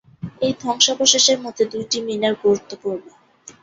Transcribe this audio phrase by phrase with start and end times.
[0.41, 3.05] এই ধ্বংসাবশেষের মধ্যে দুইটি মিনার গুরুত্বপূর্ণ।